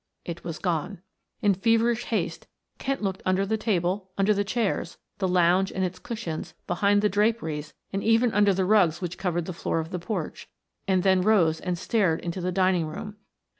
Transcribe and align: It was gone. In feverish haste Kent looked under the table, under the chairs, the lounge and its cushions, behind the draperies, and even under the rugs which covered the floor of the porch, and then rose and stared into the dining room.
It 0.25 0.43
was 0.43 0.57
gone. 0.57 0.99
In 1.43 1.53
feverish 1.53 2.05
haste 2.05 2.47
Kent 2.79 3.03
looked 3.03 3.21
under 3.23 3.45
the 3.45 3.55
table, 3.55 4.09
under 4.17 4.33
the 4.33 4.43
chairs, 4.43 4.97
the 5.19 5.27
lounge 5.27 5.71
and 5.71 5.83
its 5.85 5.99
cushions, 5.99 6.55
behind 6.65 7.03
the 7.03 7.07
draperies, 7.07 7.75
and 7.93 8.03
even 8.03 8.33
under 8.33 8.51
the 8.55 8.65
rugs 8.65 8.99
which 8.99 9.19
covered 9.19 9.45
the 9.45 9.53
floor 9.53 9.77
of 9.77 9.91
the 9.91 9.99
porch, 9.99 10.49
and 10.87 11.03
then 11.03 11.21
rose 11.21 11.59
and 11.59 11.77
stared 11.77 12.19
into 12.21 12.41
the 12.41 12.51
dining 12.51 12.87
room. 12.87 13.17